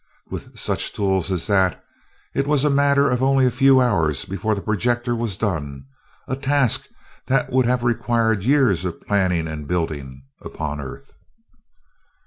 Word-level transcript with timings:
With 0.31 0.57
such 0.57 0.93
tools 0.93 1.29
as 1.31 1.45
that, 1.45 1.85
it 2.33 2.47
was 2.47 2.63
a 2.65 2.71
matter 2.71 3.07
of 3.11 3.21
only 3.21 3.45
a 3.45 3.51
few 3.51 3.79
hours 3.79 4.25
before 4.25 4.55
the 4.55 4.61
projector 4.61 5.15
was 5.15 5.37
done 5.37 5.85
a 6.27 6.35
task 6.35 6.87
that 7.27 7.51
would 7.51 7.67
have 7.67 7.83
required 7.83 8.43
years 8.43 8.83
of 8.83 8.99
planning 9.01 9.47
and 9.47 9.67
building 9.67 10.23
upon 10.41 10.81
Earth. 10.81 11.13